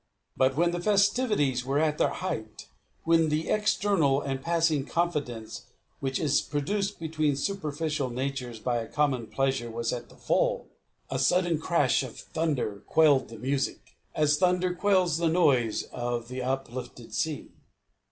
But 0.35 0.57
when 0.57 0.71
the 0.71 0.81
festivities 0.81 1.63
were 1.63 1.77
at 1.77 1.99
their 1.99 2.09
height, 2.09 2.65
when 3.03 3.29
the 3.29 3.49
external 3.49 4.19
and 4.19 4.41
passing 4.41 4.83
confidence 4.83 5.67
which 5.99 6.19
is 6.19 6.41
produced 6.41 6.99
between 6.99 7.35
superficial 7.35 8.09
natures 8.09 8.59
by 8.59 8.77
a 8.77 8.87
common 8.87 9.27
pleasure 9.27 9.69
was 9.69 9.93
at 9.93 10.09
the 10.09 10.15
full, 10.15 10.69
a 11.11 11.19
sudden 11.19 11.59
crash 11.59 12.01
of 12.01 12.17
thunder 12.17 12.81
quelled 12.87 13.29
the 13.29 13.37
music, 13.37 13.95
as 14.15 14.39
the 14.39 14.47
thunder 14.47 14.73
quells 14.73 15.19
the 15.19 15.29
noise 15.29 15.83
of 15.91 16.29
the 16.29 16.41
uplifted 16.41 17.13
sea. 17.13 17.51